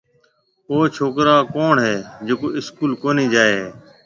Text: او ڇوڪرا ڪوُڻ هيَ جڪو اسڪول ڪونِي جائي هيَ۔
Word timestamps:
او 0.69 0.75
ڇوڪرا 0.95 1.35
ڪوُڻ 1.53 1.75
هيَ 1.85 1.95
جڪو 2.27 2.47
اسڪول 2.59 2.91
ڪونِي 3.01 3.25
جائي 3.33 3.53
هيَ۔ 3.61 3.69